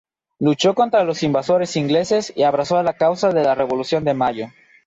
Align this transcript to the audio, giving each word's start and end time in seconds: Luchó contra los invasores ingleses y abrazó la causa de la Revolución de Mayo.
Luchó 0.39 0.73
contra 0.73 1.03
los 1.03 1.21
invasores 1.21 1.75
ingleses 1.75 2.33
y 2.35 2.41
abrazó 2.41 2.81
la 2.81 2.93
causa 2.93 3.29
de 3.31 3.43
la 3.43 3.53
Revolución 3.53 4.03
de 4.03 4.15
Mayo. 4.15 4.47